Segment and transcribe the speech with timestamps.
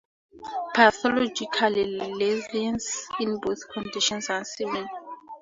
[0.73, 4.87] Pathological lesions in both conditions are similar.